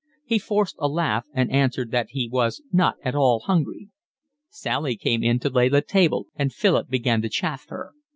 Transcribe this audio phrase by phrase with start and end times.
[0.25, 3.89] He forced a laugh and answered that he was not at all hungry.
[4.49, 7.91] Sally came in to lay the table, and Philip began to chaff her.